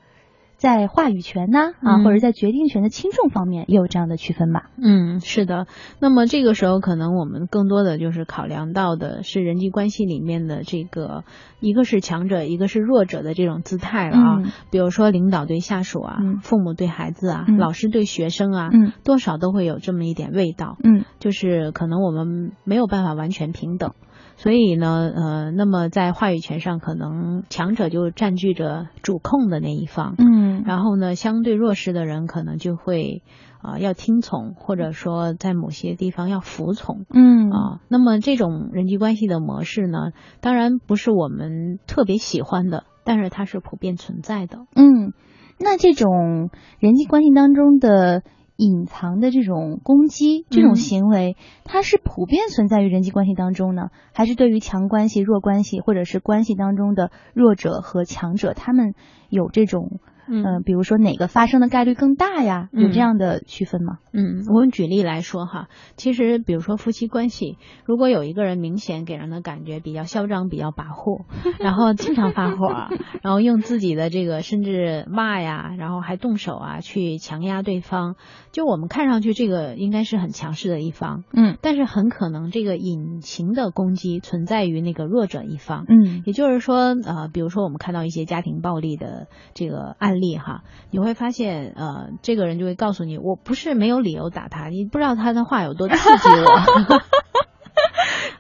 [0.64, 4.70] 在话语权呢啊，或者在决定权的轻重方面也有这样的区分吧？
[4.82, 5.68] 嗯，是的。
[6.00, 11.26] 那么这个时候，可能我们更多的就是考量到的是人际关系里面的这个，
[11.60, 14.42] 一个是强者，一个是弱者的这种姿态了啊。
[14.72, 18.70] 比如说领导对下属啊，父母对孩子啊，老师对学生啊，
[19.04, 20.78] 多少都会有这么一点味道。
[20.82, 23.92] 嗯，就是可能我们没有办法完全平等。
[24.36, 33.24] 所以呢，呃，那么在话语权上，可能强者就占据着主控的那一方，嗯，然后呢，相对弱势的人可能就会
[33.62, 37.50] 啊要听从，或者说在某些地方要服从，嗯。
[37.52, 45.14] 啊，那么这种人际关系的模式呢，当然不是我们特别喜欢的，但是它是普遍存在的，嗯，
[45.60, 48.24] 那这种人际关系当中的。
[48.56, 58.94] 隐藏的这种攻击，这种行为，它是普遍存在于人际关系当中呢，还是对于强关系、弱关系，或者是关系当中的弱者和强者，他们
[59.30, 60.00] 有这种？
[60.28, 62.70] 嗯，比如说哪个发生的概率更大呀？
[62.72, 63.98] 有这样的区分吗？
[64.14, 71.26] 嗯，我们举例来说哈，其实比如说夫妻关系，如果有一个人明显给人的感觉比较嚣张、比较跋扈，
[71.60, 72.68] 然后经常发火，
[73.22, 78.16] 然后用自己的这个甚至骂呀，然后还动手啊去强压对方，
[78.52, 90.13] 就我们看上去这个应该是很强势的一方，嗯，但是很可能这个隐形的攻击存在于那个弱者一方，嗯，也就是说，呃，比如说我们看到一些家庭暴力的这个案。
[90.16, 97.02] 例哈，你会发现，呃，这个人就会告诉你，我不是没有理由打他，你不知道他的话有多刺激我。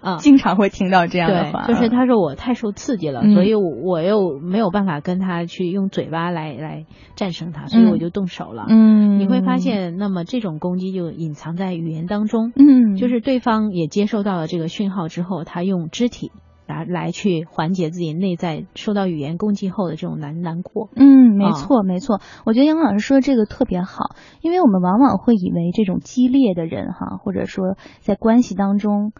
[0.01, 8.65] 啊， 经常会听到这样的话，就是他说我太受刺激了，所以我又没有办法跟他去用嘴巴来来战胜他，所以我就动手了。
[8.67, 12.51] 嗯，你会发现，那么这种攻击就隐藏在语言当中。
[12.55, 16.31] 嗯，就是对方也接收到了这个讯号之后，他用肢体。
[16.65, 20.89] 来来去缓解自己内在受到语言攻击后的这种难难过。
[20.95, 29.11] 嗯，没错没错，我觉得杨老师说这个特别好，因为我们往往会以为这种激烈的人哈，或者说在关系当中，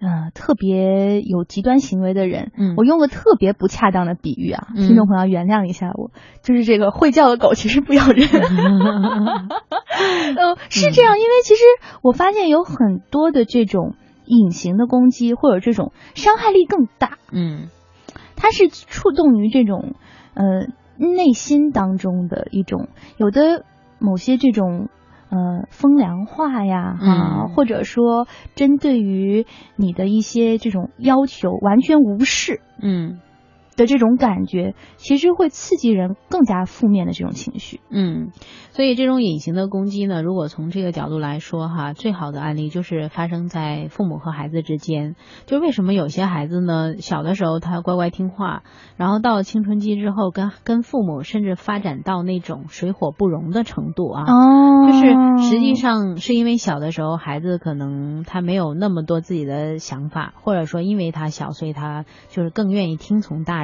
[0.00, 6.10] 呃，特别有极端行为的人，嗯，我用个特别不恰当的比喻啊，听众朋友原谅一下我，
[6.42, 8.26] 就是这个会叫的狗其实不咬人。
[10.36, 11.62] 呃，是这样，因为其实
[12.02, 13.94] 我发现有很多的这种。
[14.26, 17.68] 隐形的攻击或者这种伤害力更大，嗯，
[18.36, 19.94] 它是触动于这种
[20.34, 23.64] 呃内心当中的一种有的
[23.98, 24.88] 某些这种
[25.30, 33.20] 呃风凉话呀，啊，或者说针对于你的一些这种要求完全无视，嗯。
[33.76, 37.80] 的这种感觉，其实会刺激人更加负面的这种情绪。
[37.90, 38.28] 嗯，
[38.70, 45.16] 所以这种隐形的攻击呢，如果从这个角度来说哈，最好的案例就是发生在父母和孩子之间。
[45.46, 48.62] 就为什么有些孩子呢，小的时候他乖乖听话，
[48.96, 54.22] 然后到了青春期之后，跟跟父母甚至发展到那种水火不容的程度啊？
[54.22, 63.63] 哦，就是实际上是因为小的时候孩子可能他没有那么多自己的想法，或者说因为他小，所以他就是更愿意听从大。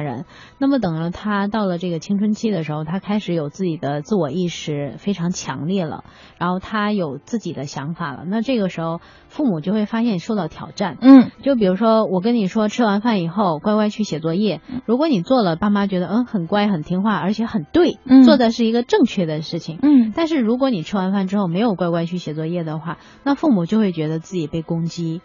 [0.57, 6.03] 那么等了他到了这个青春期的时候，他开始有自己的自我意识非常强烈了，
[6.37, 8.23] 然后他有自己的想法了。
[8.25, 10.97] 那这个时候，父母就会发现受到挑战。
[11.01, 14.61] 嗯，就比如说我跟你说，吃完饭以后乖乖去写作业。
[14.85, 19.79] 如果你做了，爸妈觉得嗯很乖很听话，而且很对，做的是一个正确的事情。
[19.81, 25.21] 嗯，但是如果你吃完饭之后没有乖乖去写作业的话，那父母就会觉得自己被攻击。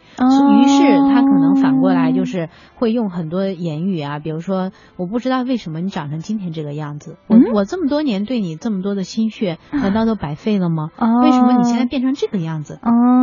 [0.60, 4.65] 于是他可能反过来就是会用很多言语啊，比如说。
[4.96, 10.90] 我不知道为什么你长成今天这个样子，我我这么多年对你这么多的心血，难道都白费了吗？
[11.22, 12.78] 为什么你现在变成这个样子？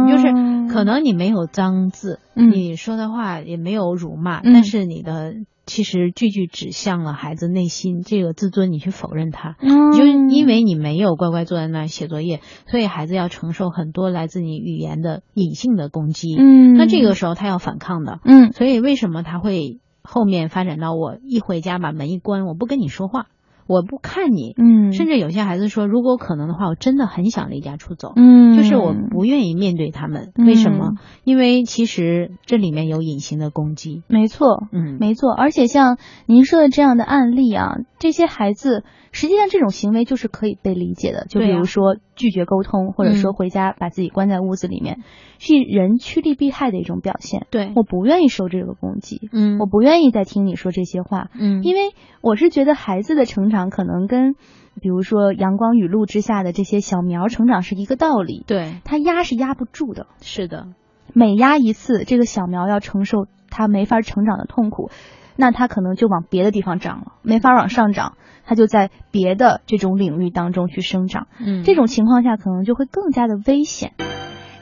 [0.10, 0.28] 就是
[0.74, 5.34] 可能你没有脏字，你说的话也没有辱骂，但是你的
[5.66, 16.36] 其实句句指向了孩子内心这个自尊，你去否认他，就因为你没有乖乖坐在那写作业，所以孩子要承受很多来自你语言的隐性的攻击。
[16.38, 18.20] 嗯，那这个时候他要反抗的。
[18.26, 19.80] 嗯，所以为什么他会？
[20.04, 23.28] 后面发展到我一回家把门一关，我不跟你说话，
[23.68, 30.92] 我不看你，嗯，甚至有些孩子说，如果可能的话，我真的很想离家出走，嗯，就是我不愿意面对他们，为什么？
[31.24, 38.84] 因为其实这里面有隐形的攻击，没错，嗯，没错，而且像您说的这样的案例啊，这些孩子。
[39.14, 41.26] 实际上，这种行为就是可以被理解的。
[41.30, 45.04] 就比如说拒绝沟通，或者说回家把自己关在屋子里面，
[45.38, 47.46] 是人趋利避害的一种表现。
[47.50, 49.30] 对，我不愿意受这个攻击。
[49.32, 51.30] 嗯，我不愿意再听你说这些话。
[51.40, 54.34] 嗯，因为我是觉得孩子的成长可能跟，
[54.82, 58.44] 比如说阳光雨露之下的这些小苗成长是一个道理。
[58.48, 60.08] 对，他压是压不住的。
[60.22, 60.68] 是的，
[61.14, 64.90] 每压一次，这个小苗要承受他没法成长的痛苦。
[65.36, 68.14] 那它可能就往别的地方长了，没法往上长，
[68.46, 71.28] 它就在别的这种领域当中去生长。
[71.40, 73.94] 嗯，这种情况下可能就会更加的危险。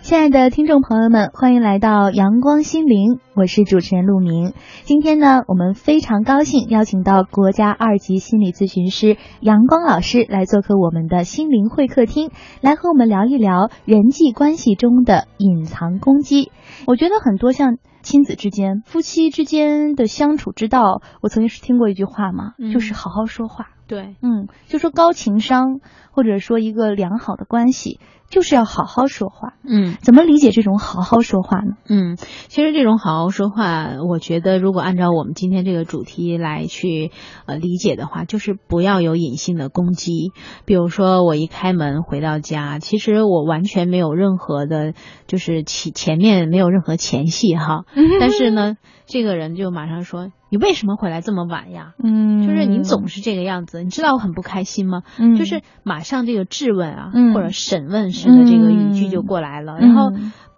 [0.01, 4.53] 亲爱的听众朋友们，欢迎来到阳光心灵，我是主持人陆明。
[4.81, 12.31] 今天呢，我们非常高兴邀请到国家二级心理咨询师阳光老师来做客我们的心灵会客厅，
[12.61, 16.51] 来和我们聊一聊人际关系中的隐藏攻击。
[16.87, 17.77] 我觉得很多像。
[18.01, 23.69] 亲子之间、夫妻之间的相处之道，我曾经是听过一句话嘛，就是好好说话。
[23.91, 27.99] 对，嗯，就说高情商，或者说一个良好的关系。
[28.31, 31.73] 就是要好好说话，嗯，怎么理解这种好好说话呢？
[31.89, 37.11] 嗯，其实这种好好说话，我觉得如果按照我们今天这个主题来去
[37.45, 40.31] 呃理解的话，就是不要有隐性的攻击。
[40.63, 44.93] 比如说我一开门回到家，其实我完全没有任何的，
[45.27, 47.83] 就是前前面没有任何前戏哈，
[48.21, 48.77] 但是呢，
[49.11, 50.31] 这个人就马上说。
[50.49, 51.93] 你为什么回来这么晚呀？
[52.03, 55.03] 嗯，就是你总是这个样子，你知道我很不开心吗？
[55.19, 60.11] 嗯，就是马上这个质问啊，或者审问式的这个语句就过来了，然后。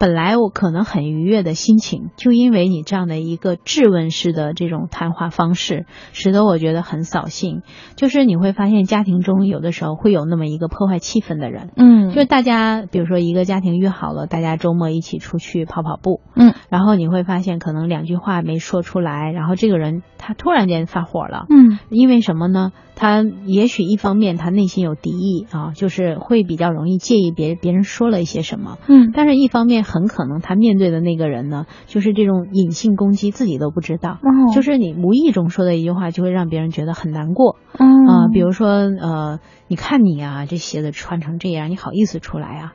[0.04, 7.62] 本来我可能很愉悦的心情，就因为你这样的一个质问式的这种谈话方式，使得我觉得很扫兴。
[7.96, 22.74] 就是你会发现家庭中有的时候会有那么一个破坏气氛的人，嗯，就是大家比如说一个家庭约好了，大家周末一起出去跑跑步，嗯，然后你会发现可能两句话没说出来，然后这个人他突然间发火了，嗯，因为什么呢？
[22.96, 34.18] 他也许一方面他内心有敌意啊，就是会比较容易介意别别人说了一些什么，嗯，但是一方面很可能他面对的那个人呢，就是这种隐性攻击，自己都不知道，
[34.56, 42.74] 就是你无意中说的一句话，就会让别人觉得很难过，啊，比如说呃，你看你啊，这鞋子穿成这样，你好意思出来啊？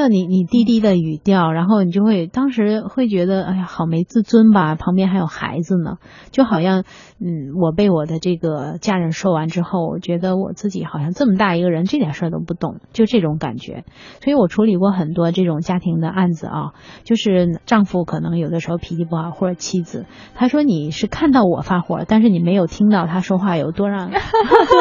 [0.00, 4.74] 那你你低低的语调，然后你就会当时会觉得，哎呀，好没自尊吧？
[4.74, 5.98] 旁边还有孩子呢，
[6.30, 6.84] 就好像，
[7.20, 13.84] 嗯，我被我的这个家人说完之后，我觉得我自己好像这么大一个人，这点事儿都不懂，就这种感觉。
[14.24, 16.72] 所以我处理过很多这种家庭的案子啊，
[17.04, 24.18] 就是丈夫可能有的时候脾气不好，或者妻子，他说你是看到我发火，但是你没有听到他说话有多让多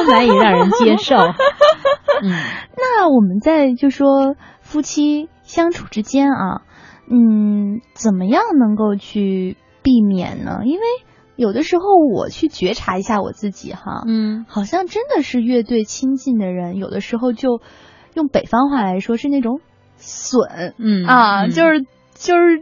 [0.09, 1.17] 难以让人接受。
[2.23, 2.31] 嗯，
[2.77, 4.37] 那我们在就说。
[4.69, 6.61] 夫妻相处之间啊，
[7.09, 10.59] 嗯，怎么样能够去避免呢？
[10.63, 10.81] 因为
[11.35, 17.61] 有的时候我去觉察一下我自己哈，嗯，好像真的是越对亲近的人，有的时候就
[18.13, 19.59] 用北方话来说是那种
[19.97, 21.81] 损，嗯啊，嗯就是
[22.13, 22.61] 就是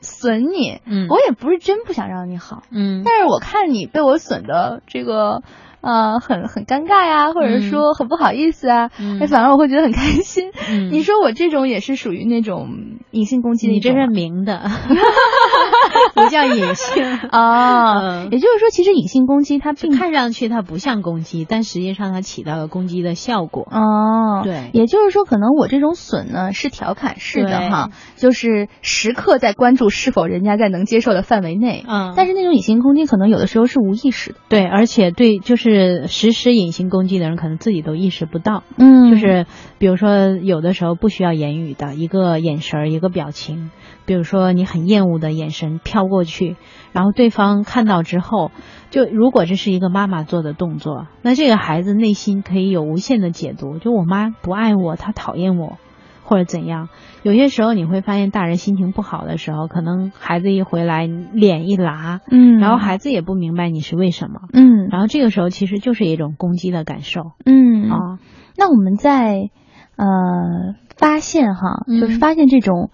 [0.00, 5.44] 损你，嗯我也不是真不想让你好，嗯但是我看你被我损的这个。
[5.84, 10.50] 呃，很很尴尬呀，或者说很不好意思啊，嗯哎，反而我会觉得很开心。
[10.70, 12.68] 嗯 你说我这种也是属于那种
[13.10, 14.62] 隐性攻击的一你这是明的，
[16.14, 17.04] 不叫隐性。
[17.30, 23.68] 啊，嗯也就是说，其实隐性攻击它并看上去它不像攻击，但实际上它起到了攻击的效果。
[23.70, 31.84] 哦，对也就是说，可能我这种损呢是调侃式的哈，就是时刻在关注是否人家在能接受的范围内。
[31.86, 34.38] 嗯但是那种隐性攻击可能有的时候是无意识的。
[34.48, 35.73] 对，而且对，就是
[36.06, 38.62] 实施隐形攻击的人，可能自己都意识不到。
[38.76, 39.46] 嗯就是
[39.78, 43.70] 比如说，有的时候不需要言语的一个眼神儿、一个表情，
[44.06, 46.56] 比如说你很厌恶的眼神飘过去，
[46.92, 48.50] 然后对方看到之后，
[48.90, 55.78] 就如果这是一个妈妈做的动作，那这个孩子内心可以有无限的解读，就我妈不爱我，她讨厌我。
[56.24, 56.88] 或者怎样，
[57.22, 68.18] 有些时候你会发现，大人心情不好的时候，可能孩子一回来脸一拉，嗯然后孩子也不明白你是为什么，嗯然后这个时候其实就是一种攻击的感受嗯啊。
[68.56, 69.50] 那我们在
[69.96, 72.90] 呃发现哈，嗯就是发现这种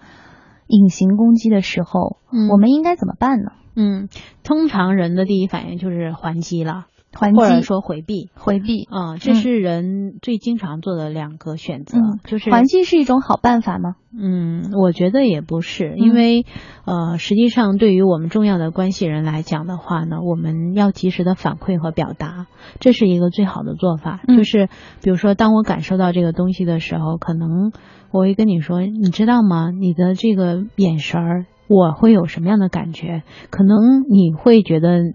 [0.67, 3.51] 隐形攻击的时候，嗯我们应该怎么办呢？
[3.73, 4.09] 嗯，
[4.43, 8.29] 通常人的第一反应就是还击了，还或者、说回避。
[8.35, 8.83] 回避。
[8.89, 13.95] 啊、这是人最经常做的两个选择，嗯就是环境是一种好办法吗？
[14.17, 16.45] 嗯，我觉得也不是，嗯因为、
[16.85, 22.47] 呃，实际上对于我们重要的关系人来讲的话呢，我们要及时的反馈和表达，
[22.79, 24.21] 这是一个最好的做法。
[24.27, 24.67] 嗯就是
[25.03, 27.71] 比如说，当我感受到这个东西的时候，可能
[28.11, 29.69] 我会跟你说，你知道吗？
[29.71, 33.23] 你的这个眼神儿，我会有什么样的感觉？
[33.49, 33.77] 可能
[34.09, 35.13] 你会觉得。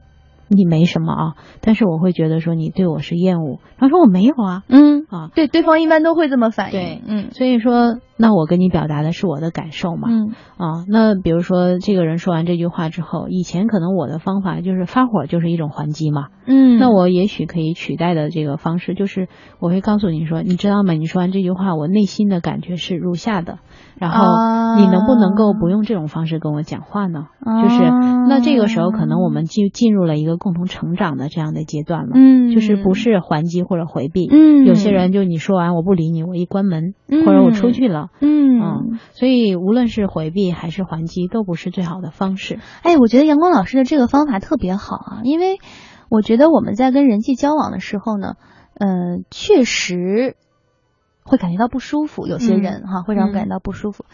[0.49, 6.81] 你没什么啊，但是我会觉得说你对我是厌恶，他说我没有啊嗯，啊，对，对方一般都会这么反应。
[6.81, 16.29] 对嗯所以说那我跟你表达的是我的感受嘛，嗯啊，那比如说这个人说完这句话之后，以前可能我的方法就是发火，就是一种还击嘛。
[16.47, 19.29] 嗯，那我也许可以取代的这个方式，就是
[19.59, 20.93] 我会告诉你说，你知道吗？
[20.95, 23.59] 你说完这句话，我内心的感觉是如下的，
[23.99, 27.29] 然后啊你能不能够不用这种方式跟我讲话呢？
[27.63, 27.79] 就是
[28.29, 32.11] 那这个时候，可能我们就进入了一个共同成长的这样的阶段了。
[32.15, 42.59] 嗯，就是不是还击或者回避，嗯，有些人就你说完我不理你，我一关门、嗯或者我出去了，嗯嗯，所以无论是回避还是还击，都不是最好的方式。
[42.83, 45.59] 哎，我觉得阳光老师的这个方法特别好啊，因为
[46.11, 48.35] 我觉得我们在跟人际交往的时候呢，
[48.79, 48.89] 呃，
[49.31, 50.37] 确实
[51.27, 54.05] 会感觉到不舒服，有些人哈、会让我感觉到不舒服。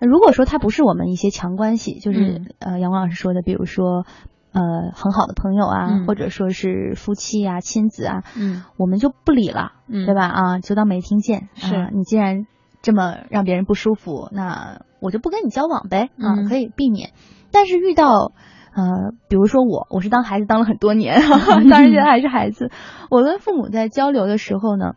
[0.00, 4.04] 呃如果说他不是我们一些强关系，就是、呃杨光老师说的，比如说
[4.52, 4.60] 呃
[4.94, 10.26] 很好的朋友啊，嗯或者说是夫妻啊、亲子啊，嗯我们就不理了，嗯对吧？
[10.26, 11.48] 啊，就当没听见。
[11.54, 12.46] 是啊你既然
[12.82, 16.10] 这么让别人不舒服，那我就不跟你交往呗。
[16.18, 17.10] 啊，嗯可以避免。
[17.52, 18.32] 但是遇到
[18.74, 21.20] 呃，比如说我，我是当孩子当了很多年，
[21.70, 22.70] 当然现在还是孩子。
[23.10, 24.94] 我跟父母在交流的时候呢，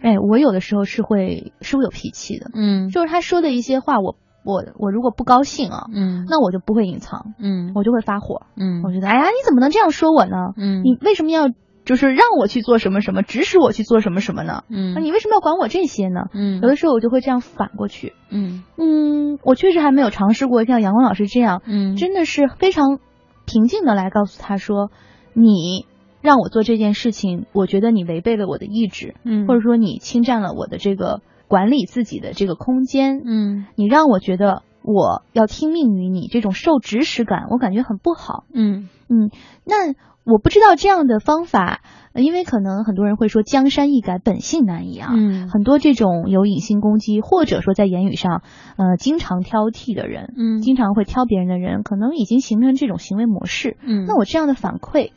[0.00, 8.42] 哎，我有的时候是会是会有脾气的，嗯就是他说的一些话，我我我如果不高兴啊，嗯那我就不会隐藏，嗯我就会发火。
[8.56, 10.52] 嗯我觉得，哎呀，你怎么能这样说我呢？
[10.56, 11.48] 嗯你为什么要
[11.84, 14.64] 就是让我去做什么什么，指使我去做什么什么呢？
[14.68, 16.26] 嗯那你为什么要管我这些呢？
[16.34, 18.12] 嗯有的时候我就会这样反过去。
[18.30, 22.98] 嗯嗯，我确实还没有尝试过像阳光老师这样，嗯真的是非常
[23.46, 24.90] 平静的来告诉他说，
[25.34, 25.86] 你
[26.24, 38.44] 让我做这件事情，我觉得你违背了我的意志，嗯或者说你侵占了我的这个管理自己的这个空间，嗯你让我觉得我要听命于你，这种受指使感，我感觉很不好。
[38.54, 39.28] 嗯嗯，
[39.66, 39.92] 那
[40.24, 41.82] 我不知道这样的方法，
[42.14, 45.10] 呃因为可能很多人会说江山易改，本性难移啊。
[45.14, 48.40] 嗯很多这种有隐性攻击，或者说在言语上，
[48.78, 53.76] 呃，经常挑剔的人，嗯经常会挑别人的人，可能已经形成这种行为模式。
[53.82, 55.10] 嗯那我这样的反馈，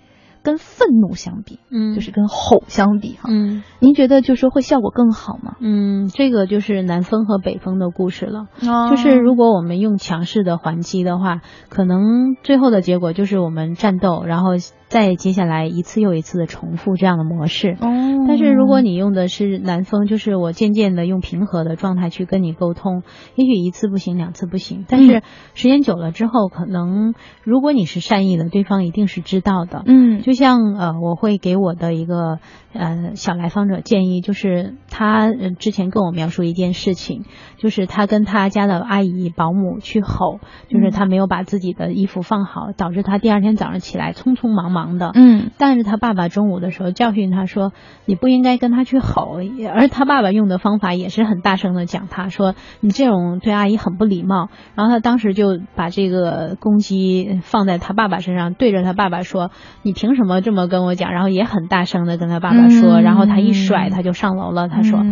[0.48, 5.58] 跟愤怒相比，嗯就是跟吼相比哈，嗯您觉得就是说会效果更好吗？
[5.60, 8.48] 嗯，这个就是南风和北风的故事了。
[8.66, 14.52] 哦就是如果我们用强势的还击的话，可能最后的结果就是我们战斗，然后
[14.88, 17.78] 再接下来一次又一次的重复这样的模式。
[17.82, 23.04] 哦，但是如果你用的是南风，就是我渐渐的用平和的状态去跟你沟通，
[23.36, 25.22] 也许一次不行，两次不行，但是
[25.56, 29.84] 时间久了之后，可能如果你是善意的，对方一定是知道的。
[29.86, 32.40] 嗯就像呃，我会给我的一个
[32.74, 37.26] 呃小来访者建议，就是他呃之前跟我描述一件事情，
[37.58, 45.12] 就是他跟他家的阿姨保姆去吼，就是他没有把自己的衣服放好，导致他第二天早上起来匆匆忙忙的。
[45.16, 47.74] 嗯，但是他爸爸中午的时候教训他说
[48.06, 49.40] ：“你不应该跟他去吼。”
[49.74, 59.52] 而他爸爸用的方法也是很大声的讲，他说：“你这种对阿姨很不礼貌。”然后他当时就把这个攻击放在他爸爸身上，对着他爸爸说
[59.82, 64.68] ：“你凭什么这么跟我讲？”然后也很大声的跟他爸爸说，然后他一甩他就上楼了。
[64.68, 65.04] 他说：“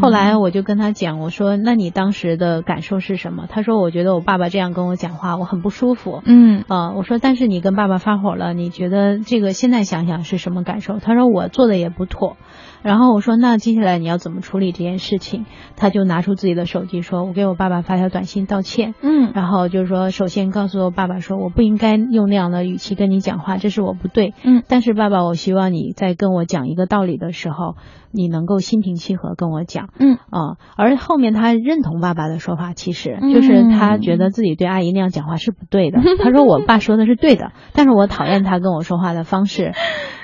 [0.00, 12.36] 后来我就跟他讲，我说那你当时的感受是什么？”他说：“我觉得我爸爸这样跟我讲话，我很不舒服。”嗯啊，我说：“但是你跟爸爸发火了，你觉得这个现在想想是什么感受？”他说：“我做的也不妥。”
[12.82, 15.46] 然后我说：“那接下来你要怎么处理这件事情？”
[15.76, 27.76] 他就拿出自己的手机说：“我给我爸爸发条短信道歉。”嗯，然后就是说，首先告诉我爸爸说：“我不应该用那样的语气跟你讲话，这是我不对。”嗯，但是爸爸，我希望你在跟我讲一个道理的时候，
[28.12, 29.88] 你能够心平气和跟我讲。
[29.98, 36.00] 嗯啊，而后面他认同爸爸的说法，其实就是他觉得自己对阿姨那样讲话是不对的。
[36.22, 39.72] 他说：“我爸说的是对的，但是我讨厌他跟我说话的方式。”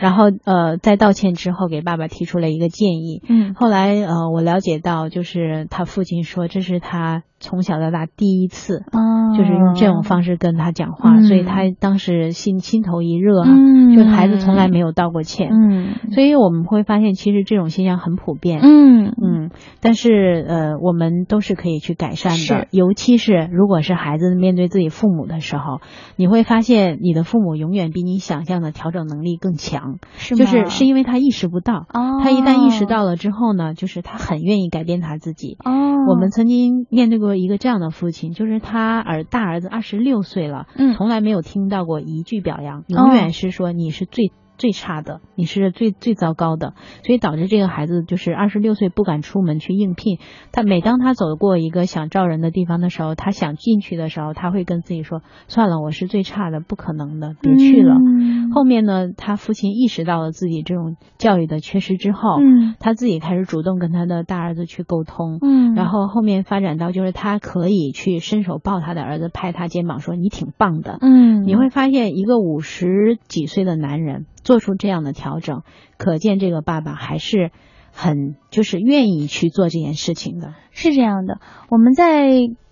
[0.00, 3.22] 然后呃，在道歉之后，给爸爸提出了一个建议。
[3.28, 11.24] 嗯，后来呃，我了解到，就是他父亲说，这是他从小到大第一次，哦，就是用这种方式跟他讲话，嗯。
[11.24, 13.94] 所以他当时心心头一热啊，嗯。
[13.94, 15.50] 就是孩子从来没有道过歉。
[15.50, 15.94] 嗯。
[16.12, 18.60] 所以我们会发现，其实这种现象很普遍。
[18.62, 18.88] 嗯。
[19.20, 25.80] 嗯，但是呃，我们都是可以去改善的，尤其是如果是孩子面对自己父母的时候，
[26.16, 30.38] 你会发现你的父母永远比你想象的调整能力更强，是吗？
[30.38, 35.56] 就是是因为他意识不到，哦，他一旦意识到了之后呢，就是他很愿意改变他自己。
[35.64, 35.72] 哦，
[36.06, 44.32] 我们曾经面对过一个这样的父亲，就是他儿大儿子二十六岁了，嗯从来没有听到过一句表扬，永远是说你是最。
[44.58, 50.18] 最差的，你是最最糟糕的，所以导致这个孩子就是二十六岁不敢出门去应聘。
[50.52, 57.94] 他每当他走过一个想招人的地方的时候，他想进去的时候，他会跟自己说：“算了，我是最差的，不可能的，别去了。
[57.94, 65.38] 嗯后面呢，他父亲意识到了自己这种教育的缺失之后，嗯他自己开始主动跟他的大儿子去沟通。
[65.42, 75.60] 嗯，然后后面发展到就是他可以去伸手抱他的儿子，拍他肩膀说：“你挺棒的。”嗯，你会发现，一个五十几岁的男人做出这样的调整，
[75.98, 77.50] 可见这个爸爸还是
[77.92, 80.54] 很就是愿意去做这件事情的。
[80.70, 81.38] 是这样的，
[81.68, 82.30] 我们在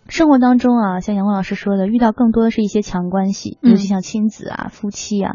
[0.08, 5.34] 生活当中啊，像杨光老师说的，遇到更多的是一些强关系，嗯尤其像亲子啊、夫妻啊。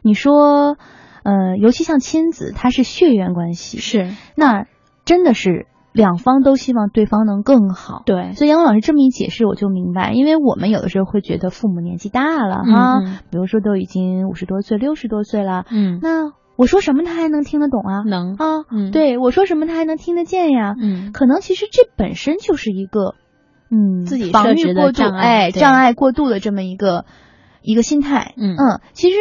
[0.00, 0.78] 你说，
[1.24, 4.64] 呃，尤其像亲子，它是血缘关系，是那
[5.04, 8.02] 真的是两方都希望对方能更好。
[8.06, 18.02] 对，所以杨光老师这么一解释，我就明白，因为我们有的时候会觉得父母年纪大了哈，嗯比如说都已经五十多岁、六十多岁了，嗯，那我说什么他还能听得懂啊？
[18.06, 20.74] 能，啊，嗯，，对我说什么他还能听得见呀？
[20.80, 23.14] 嗯，可能其实这本身就是一个，
[23.70, 27.04] 嗯，自己防御过度，障碍哎，障碍过度的这么一个
[27.62, 28.34] 一个心态。
[28.36, 28.56] 嗯。
[28.56, 29.16] 嗯，其实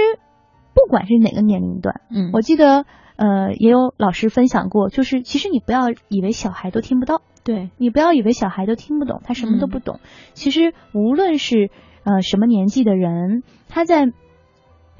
[0.74, 2.86] 不管是哪个年龄段，嗯，我记得
[3.22, 10.00] 呃也有老师分享过，就是其实你不要以为小孩都听不到，对，你不要以为小孩都听不懂，他什么都嗯不懂。
[10.34, 11.70] 其实无论是
[12.04, 14.08] 呃什么年纪的人，他在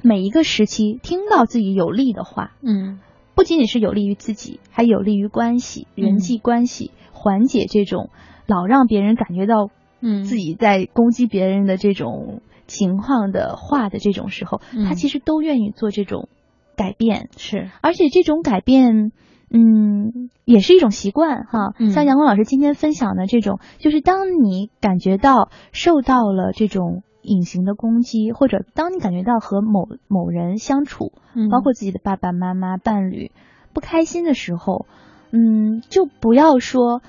[0.02, 3.00] 每一个时期听到自己有利的话，嗯，
[3.34, 8.10] 不仅仅是有利于自己，还有利于关系、人际关系，缓解这种
[8.46, 9.70] 老让别人感觉到
[10.00, 14.84] 嗯，自己在攻击别人的这种情况的话的这种时候，嗯。
[14.84, 16.28] 他其实都愿意做这种
[16.76, 19.12] 改变，是，而且这种改变。
[19.54, 21.74] 嗯，也是一种习惯哈。
[21.78, 33.30] 嗯像阳光老师今天分享的这种，就是当你感觉到受到了这种隐形的攻击，或者当你感觉到和某某人相处，嗯包括自己的爸爸妈妈、伴侣
[33.74, 34.86] 不开心的时候，
[35.32, 37.02] 嗯，就不要说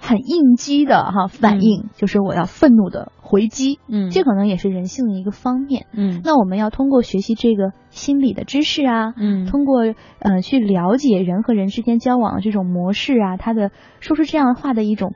[0.00, 5.86] 很应激的哈反应，就是我要愤怒的回击，嗯，这可能也是人性的一个方面。
[5.92, 9.80] 嗯，那我们要通过学习这个心理的知识啊，嗯，通过
[10.20, 13.70] 呃去了解人和人之间交往的这种模式啊，他的
[14.00, 15.14] 说出这样话的一种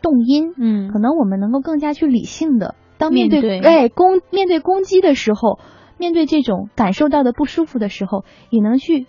[0.00, 3.68] 动因，嗯，可能我们能够更加去理性的当面对面对。
[3.68, 5.58] 哎攻面对攻击的时候，
[5.98, 9.06] 面对这种感受到的不舒服的时候，也能去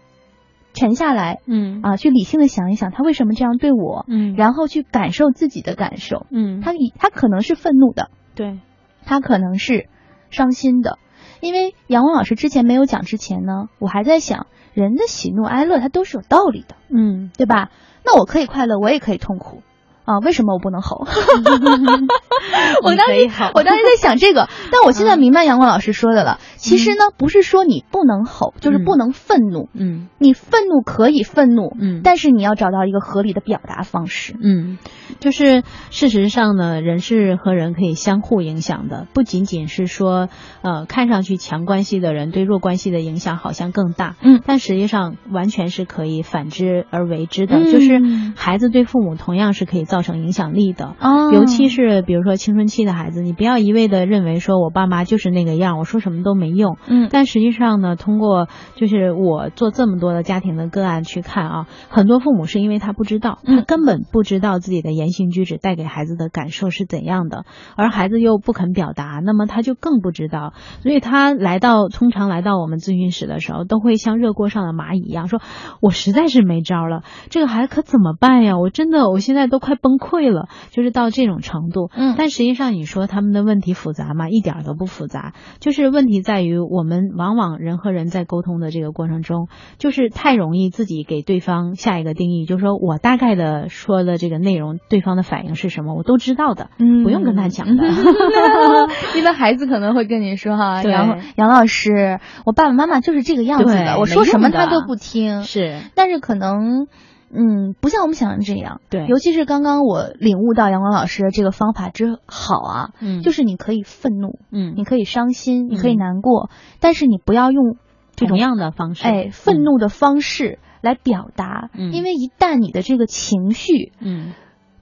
[0.73, 1.81] 沉下来嗯。
[1.81, 6.25] 啊，去理性的想一想他为什么这样对我，嗯，然后去感受自己的感受。
[6.29, 8.59] 嗯，他以他可能是愤怒的，对，
[9.05, 9.87] 他可能是
[10.29, 10.97] 伤心的。
[11.39, 17.69] 因为杨文老师之前没有讲之前呢，我还在想，人的喜怒哀乐它都是有道理的，嗯，对吧？
[18.05, 19.61] 那我可以快乐，我也可以痛苦
[20.05, 21.05] 啊，为什么我不能吼？
[22.83, 26.39] 我当时你可以好，我当时在想这个， 但我现在明白杨光老师说的了。
[26.57, 29.69] 其实呢，不是说你不能吼，就是不能愤怒。
[29.73, 34.35] 嗯，你愤怒可以愤怒，嗯，但是你要找到一个合理的表达方式。
[34.41, 34.77] 嗯，
[35.19, 40.29] 就是事实上呢，人是和人可以相互影响的，不仅仅是说，
[40.61, 44.15] 呃，看上去强关系的人对弱关系的影响好像更大。
[44.21, 47.99] 嗯，但实际上完全是可以反之而为之的，就是
[48.35, 50.95] 孩子对父母同样是可以造成影响力的。
[50.99, 56.77] 哦，尤其是比如说青春期的孩子，你不要一味的认为说我爸妈就是那个样，我说什么都没用。
[56.87, 67.45] 嗯，但实际上呢，通过就是我做这么多的家庭的个案去看啊，很多父母是因为他不知道，他根本不知道自己的言行举止带给孩子的感受是怎样的，
[67.77, 70.53] 而孩子又不肯表达，那么他就更不知道。
[70.81, 75.39] 所以他来到通常来到我们咨询室的时候，都会像热锅上的蚂蚁一样说
[75.81, 78.57] ：“我实在是没招了，这个孩子可怎么办呀？
[78.57, 81.91] 我真的我现在都快崩溃了。”就是到这种程度。
[81.93, 84.29] 嗯，但实际上你说他们的问题复杂吗？
[84.29, 97.83] 一点都不复杂，就是问题在于我们往往人和人在沟通的这个过程中，就是太容易自己给对方下一个定义，就是说我大概的说的这个内容，对方的反应是什么，我都知道的，嗯，不用跟他讲的。
[99.17, 105.43] 因为孩子可能会跟你说哈，杨杨老师，我爸爸妈妈就是这个样子的，我说什么他都不听。
[105.43, 106.87] 是，但是可能。
[107.35, 108.79] 嗯，不像我们想的这样。
[108.89, 117.77] 对，尤其是刚刚我领悟到阳光老师的这个方法之好啊，嗯，就是你可以愤怒，嗯，你可以伤心，你可以难过，但是你不要用
[118.15, 124.33] 这种样的方式，哎，愤怒的方式来表达，嗯，因为一旦你的这个情绪，嗯，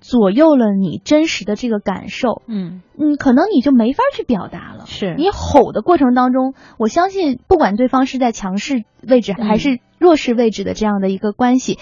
[0.01, 4.85] 左右了你真实的这个感受，嗯嗯，可能你就没法去表达了。
[4.87, 11.79] 是你吼的过程当中，我相信不管对方是在强势位置还是弱势位置的这样的一个关系。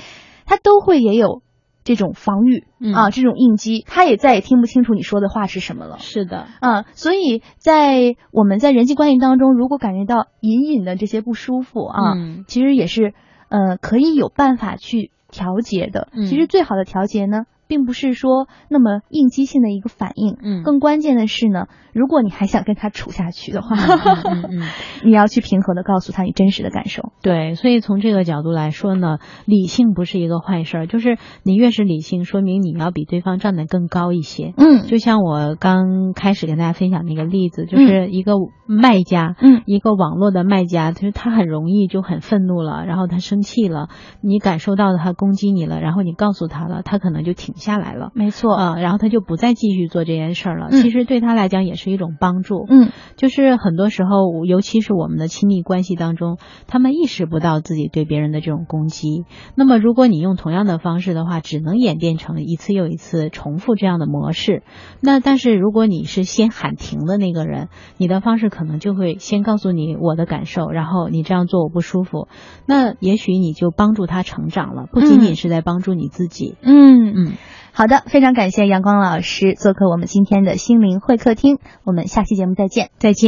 [0.50, 1.44] 他都会也有
[1.84, 6.00] 这种防御啊，这种应激，他也再也听不清楚你说的话是什么了。
[6.00, 12.16] 是的，啊，所以在我们在人际关系当中，如果感觉到隐隐的这些不舒服啊，
[12.48, 13.14] 其实也是
[13.50, 16.08] 呃可以有办法去调节的。
[16.28, 17.44] 其实最好的调节呢。
[17.70, 24.64] 并不是说那么应激性的一个反应，嗯，更关键的是呢，如果你还想跟他处下去的话，嗯嗯，
[25.06, 27.12] 你要去平和的告诉他你真实的感受。
[27.22, 34.52] 对，所以从这个角度来说呢，理性不是一个坏事儿，就是你越是理性，说明你要比对方站得更高一些。
[34.58, 38.34] 嗯，就像我刚开始跟大家分享那个例子，就是一个
[38.66, 43.90] 卖家，嗯，一个网络的卖家，就是他很容易就很愤怒了，然后他生气了，
[44.22, 47.54] 你感受到了他攻击你了，然后你告诉他了，他可能就停。
[47.60, 50.72] 下来了，没错啊，然后他就不再继续做这件事儿了。
[50.72, 52.66] 其实对他来讲也是一种帮助。
[52.68, 56.38] 嗯，就是很多时候，尤其是我们的亲密关系当中，
[56.68, 59.26] 他们意识不到自己对别人的这种攻击。
[59.56, 64.64] 那么，如果你用同样的方式的话，只能演变成一次又一次重复这样的模式。
[65.02, 72.28] 那但是如果你是先喊停的那个人，你的方式可能就会先告诉你我的感受，然后你这样做我不舒服。
[72.66, 76.56] 那也许你就帮助他成长了，不仅仅是在帮助你自己。
[76.62, 77.34] 嗯嗯。
[77.80, 83.28] 好的，非常感谢阳光老师做客我们今天的心灵会客厅，我们下期节目再见，再见。